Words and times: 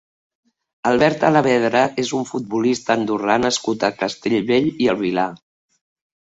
Albert 0.91 1.25
Alavedra 1.27 1.83
és 2.03 2.13
un 2.19 2.25
futbolista 2.29 2.95
andorrà 3.01 3.37
nascut 3.43 3.87
a 3.89 3.93
Castellbell 4.01 4.71
i 4.87 4.91
el 4.95 4.99
Vilar. 5.05 5.29